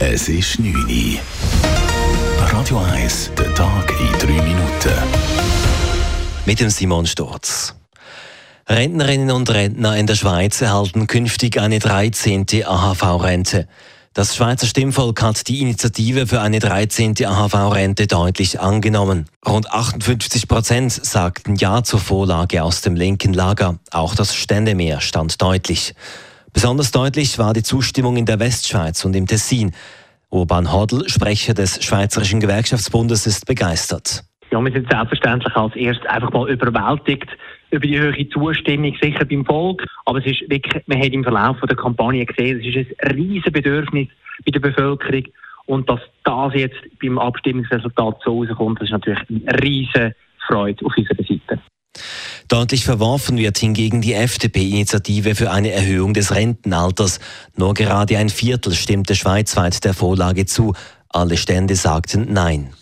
Es 0.00 0.28
ist 0.28 0.58
9 0.58 0.74
Uhr. 0.74 1.20
Radio 2.50 2.78
1, 2.78 3.30
der 3.38 3.54
Tag 3.54 3.92
in 4.00 4.18
3 4.18 4.42
Minuten. 4.42 4.92
Mit 6.44 6.58
dem 6.58 6.68
Simon 6.68 7.06
Sturz. 7.06 7.76
Rentnerinnen 8.68 9.30
und 9.30 9.48
Rentner 9.50 9.96
in 9.96 10.08
der 10.08 10.16
Schweiz 10.16 10.60
erhalten 10.60 11.06
künftig 11.06 11.60
eine 11.60 11.78
13. 11.78 12.44
AHV-Rente. 12.64 13.68
Das 14.14 14.34
Schweizer 14.34 14.66
Stimmvolk 14.66 15.22
hat 15.22 15.46
die 15.46 15.60
Initiative 15.60 16.26
für 16.26 16.40
eine 16.40 16.58
13. 16.58 17.14
AHV-Rente 17.24 18.08
deutlich 18.08 18.60
angenommen. 18.60 19.26
Rund 19.46 19.70
58 19.70 20.48
Prozent 20.48 20.92
sagten 20.92 21.54
Ja 21.54 21.84
zur 21.84 22.00
Vorlage 22.00 22.64
aus 22.64 22.80
dem 22.80 22.96
linken 22.96 23.32
Lager. 23.32 23.78
Auch 23.92 24.16
das 24.16 24.34
Ständemeer 24.34 25.00
stand 25.00 25.40
deutlich. 25.40 25.94
Besonders 26.54 26.92
deutlich 26.92 27.36
war 27.40 27.52
die 27.52 27.64
Zustimmung 27.64 28.16
in 28.16 28.26
der 28.26 28.38
Westschweiz 28.38 29.04
und 29.04 29.14
im 29.16 29.26
Tessin. 29.26 29.72
Urban 30.30 30.72
Hodl, 30.72 31.08
Sprecher 31.08 31.52
des 31.52 31.84
Schweizerischen 31.84 32.38
Gewerkschaftsbundes, 32.38 33.26
ist 33.26 33.44
begeistert. 33.44 34.22
Ja, 34.52 34.60
wir 34.64 34.70
sind 34.70 34.88
selbstverständlich 34.88 35.54
als 35.56 35.74
erstes 35.74 36.06
einfach 36.06 36.30
mal 36.32 36.48
überwältigt 36.48 37.28
über 37.72 37.86
die 37.86 38.00
hohe 38.00 38.28
Zustimmung, 38.30 38.96
sicher 39.02 39.24
beim 39.24 39.44
Volk. 39.44 39.84
Aber 40.04 40.20
es 40.20 40.26
ist 40.26 40.48
wirklich, 40.48 40.80
man 40.86 41.00
hat 41.00 41.12
im 41.12 41.24
Verlauf 41.24 41.56
der 41.60 41.76
Kampagne 41.76 42.24
gesehen, 42.24 42.60
es 42.60 42.76
ist 42.76 43.02
ein 43.02 43.10
riesiges 43.16 43.52
Bedürfnis 43.52 44.08
bei 44.46 44.52
der 44.52 44.60
Bevölkerung. 44.60 45.24
Und 45.66 45.90
dass 45.90 46.00
das 46.22 46.54
jetzt 46.54 46.80
beim 47.02 47.18
Abstimmungsresultat 47.18 48.20
so 48.24 48.42
rauskommt, 48.42 48.80
das 48.80 48.88
ist 48.88 48.92
natürlich 48.92 49.28
eine 49.28 49.60
riesige 49.60 50.14
Freude 50.46 50.86
auf 50.86 50.92
unserer 50.96 51.16
Seite. 51.16 51.60
Deutlich 52.48 52.84
verworfen 52.84 53.38
wird 53.38 53.56
hingegen 53.58 54.02
die 54.02 54.12
FDP-Initiative 54.12 55.34
für 55.34 55.50
eine 55.50 55.72
Erhöhung 55.72 56.12
des 56.12 56.34
Rentenalters. 56.34 57.18
Nur 57.56 57.74
gerade 57.74 58.18
ein 58.18 58.28
Viertel 58.28 58.74
stimmte 58.74 59.14
schweizweit 59.14 59.82
der 59.84 59.94
Vorlage 59.94 60.44
zu. 60.44 60.74
Alle 61.08 61.36
Stände 61.36 61.74
sagten 61.74 62.32
Nein. 62.32 62.74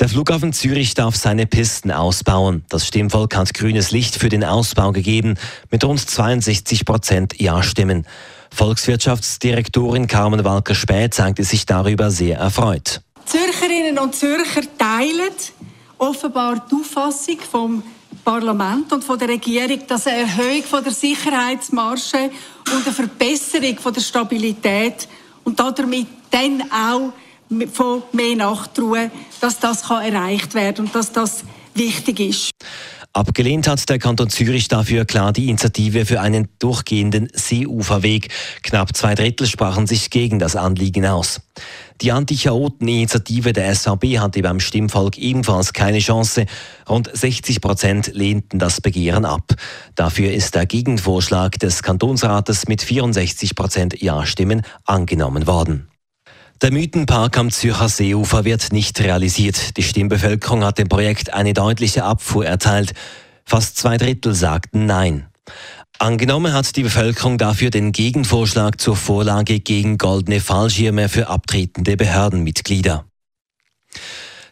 Der 0.00 0.08
Flughafen 0.08 0.52
Zürich 0.52 0.94
darf 0.94 1.14
seine 1.14 1.46
Pisten 1.46 1.92
ausbauen. 1.92 2.64
Das 2.68 2.88
Stimmvolk 2.88 3.36
hat 3.36 3.54
grünes 3.54 3.92
Licht 3.92 4.16
für 4.16 4.28
den 4.28 4.42
Ausbau 4.42 4.90
gegeben, 4.90 5.36
mit 5.70 5.84
rund 5.84 6.00
62 6.00 6.84
Prozent 6.84 7.40
Ja-Stimmen. 7.40 8.04
Volkswirtschaftsdirektorin 8.52 10.08
Carmen 10.08 10.44
Walker-Späth 10.44 11.14
zeigte 11.14 11.44
sich 11.44 11.66
darüber 11.66 12.10
sehr 12.10 12.38
erfreut. 12.38 13.02
Zürcherinnen 13.24 13.98
und 14.00 14.16
Zürcher 14.16 14.62
teilen 14.78 15.30
offenbar 15.98 16.66
die 16.68 16.74
Auffassung 16.74 17.38
vom 17.50 17.82
Parlament 18.24 18.92
und 18.92 19.04
von 19.04 19.18
der 19.18 19.28
Regierung, 19.28 19.86
dass 19.86 20.06
eine 20.06 20.20
Erhöhung 20.20 20.62
von 20.62 20.82
der 20.82 20.92
Sicherheitsmarge 20.92 22.30
und 22.74 22.84
eine 22.84 22.94
Verbesserung 22.94 23.78
von 23.78 23.92
der 23.92 24.00
Stabilität 24.00 25.06
und 25.44 25.60
damit 25.60 26.06
dann 26.30 26.62
auch 26.72 27.12
von 27.72 28.02
mehr 28.12 28.36
Nachtruhe, 28.36 29.10
dass 29.40 29.60
das 29.60 29.88
erreicht 29.88 30.54
werden 30.54 30.76
kann 30.76 30.86
und 30.86 30.94
dass 30.94 31.12
das 31.12 31.44
wichtig 31.74 32.20
ist. 32.20 32.53
Abgelehnt 33.16 33.68
hat 33.68 33.88
der 33.88 34.00
Kanton 34.00 34.28
Zürich 34.28 34.66
dafür 34.66 35.04
klar 35.04 35.32
die 35.32 35.48
Initiative 35.48 36.04
für 36.04 36.20
einen 36.20 36.48
durchgehenden 36.58 37.28
Seeuferweg. 37.32 38.28
Knapp 38.64 38.96
zwei 38.96 39.14
Drittel 39.14 39.46
sprachen 39.46 39.86
sich 39.86 40.10
gegen 40.10 40.40
das 40.40 40.56
Anliegen 40.56 41.06
aus. 41.06 41.40
Die 42.00 42.10
Anti-Chaoten-Initiative 42.10 43.52
der 43.52 43.72
SAB 43.72 44.18
hatte 44.18 44.42
beim 44.42 44.58
Stimmvolk 44.58 45.16
ebenfalls 45.16 45.72
keine 45.72 46.00
Chance. 46.00 46.46
Rund 46.88 47.08
60 47.12 47.60
Prozent 47.60 48.10
lehnten 48.14 48.58
das 48.58 48.80
Begehren 48.80 49.24
ab. 49.24 49.54
Dafür 49.94 50.32
ist 50.32 50.56
der 50.56 50.66
Gegenvorschlag 50.66 51.56
des 51.60 51.84
Kantonsrates 51.84 52.66
mit 52.66 52.82
64 52.82 53.54
Prozent 53.54 54.02
Ja-Stimmen 54.02 54.62
angenommen 54.86 55.46
worden. 55.46 55.88
Der 56.64 56.72
Mythenpark 56.72 57.36
am 57.36 57.50
Zürcher 57.50 57.90
Seeufer 57.90 58.46
wird 58.46 58.72
nicht 58.72 58.98
realisiert. 58.98 59.76
Die 59.76 59.82
Stimmbevölkerung 59.82 60.64
hat 60.64 60.78
dem 60.78 60.88
Projekt 60.88 61.34
eine 61.34 61.52
deutliche 61.52 62.04
Abfuhr 62.04 62.46
erteilt. 62.46 62.94
Fast 63.44 63.76
zwei 63.76 63.98
Drittel 63.98 64.34
sagten 64.34 64.86
Nein. 64.86 65.26
Angenommen 65.98 66.54
hat 66.54 66.74
die 66.76 66.84
Bevölkerung 66.84 67.36
dafür 67.36 67.68
den 67.68 67.92
Gegenvorschlag 67.92 68.80
zur 68.80 68.96
Vorlage 68.96 69.60
gegen 69.60 69.98
goldene 69.98 70.40
Fallschirme 70.40 71.10
für 71.10 71.28
abtretende 71.28 71.98
Behördenmitglieder. 71.98 73.04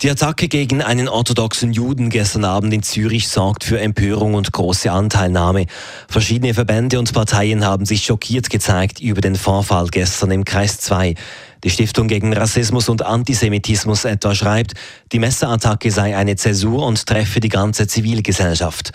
Die 0.00 0.08
Attacke 0.08 0.46
gegen 0.46 0.80
einen 0.80 1.08
orthodoxen 1.08 1.72
Juden 1.72 2.08
gestern 2.08 2.44
Abend 2.44 2.72
in 2.72 2.84
Zürich 2.84 3.26
sorgt 3.26 3.64
für 3.64 3.80
Empörung 3.80 4.34
und 4.34 4.52
große 4.52 4.92
Anteilnahme. 4.92 5.66
Verschiedene 6.08 6.54
Verbände 6.54 7.00
und 7.00 7.12
Parteien 7.12 7.64
haben 7.64 7.84
sich 7.84 8.04
schockiert 8.04 8.48
gezeigt 8.48 9.00
über 9.00 9.20
den 9.20 9.34
Vorfall 9.34 9.88
gestern 9.88 10.30
im 10.30 10.44
Kreis 10.44 10.78
2. 10.78 11.16
Die 11.64 11.70
Stiftung 11.70 12.06
gegen 12.06 12.32
Rassismus 12.32 12.88
und 12.88 13.04
Antisemitismus 13.04 14.04
etwa 14.04 14.36
schreibt, 14.36 14.74
die 15.10 15.18
Messerattacke 15.18 15.90
sei 15.90 16.16
eine 16.16 16.36
Zäsur 16.36 16.86
und 16.86 17.04
treffe 17.04 17.40
die 17.40 17.48
ganze 17.48 17.88
Zivilgesellschaft. 17.88 18.92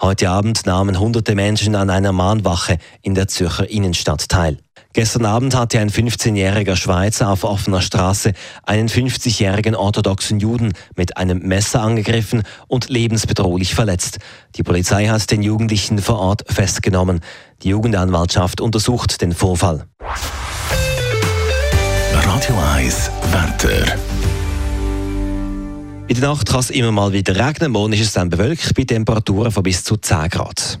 Heute 0.00 0.30
Abend 0.30 0.64
nahmen 0.64 0.98
hunderte 0.98 1.34
Menschen 1.34 1.74
an 1.74 1.90
einer 1.90 2.12
Mahnwache 2.12 2.78
in 3.02 3.14
der 3.14 3.28
Zürcher 3.28 3.68
Innenstadt 3.68 4.26
teil. 4.30 4.56
Gestern 4.96 5.26
Abend 5.26 5.54
hatte 5.54 5.78
ein 5.78 5.90
15-jähriger 5.90 6.74
Schweizer 6.74 7.28
auf 7.28 7.44
offener 7.44 7.82
Straße 7.82 8.32
einen 8.62 8.88
50-jährigen 8.88 9.74
orthodoxen 9.74 10.40
Juden 10.40 10.72
mit 10.96 11.18
einem 11.18 11.40
Messer 11.40 11.82
angegriffen 11.82 12.44
und 12.66 12.88
lebensbedrohlich 12.88 13.74
verletzt. 13.74 14.20
Die 14.54 14.62
Polizei 14.62 15.08
hat 15.08 15.30
den 15.30 15.42
Jugendlichen 15.42 15.98
vor 15.98 16.18
Ort 16.18 16.44
festgenommen. 16.50 17.20
Die 17.62 17.68
Jugendanwaltschaft 17.68 18.62
untersucht 18.62 19.20
den 19.20 19.32
Vorfall. 19.32 19.84
Radio 22.14 22.56
1 22.74 23.10
Wetter. 23.32 23.98
In 26.08 26.18
der 26.18 26.30
Nacht 26.30 26.48
kann 26.48 26.60
es 26.60 26.70
immer 26.70 26.92
mal 26.92 27.12
wieder 27.12 27.36
regnen, 27.36 27.70
morgen 27.72 27.92
ist 27.92 28.00
es 28.00 28.12
dann 28.14 28.30
bewölkt 28.30 28.74
bei 28.74 28.84
Temperaturen 28.84 29.52
von 29.52 29.62
bis 29.62 29.84
zu 29.84 29.98
10 29.98 30.30
Grad. 30.30 30.80